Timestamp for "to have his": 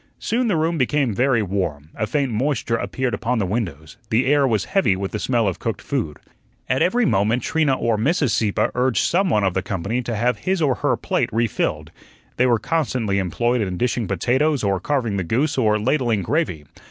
10.01-10.59